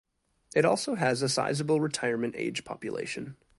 [0.55, 3.37] It also has a sizable retirement age population.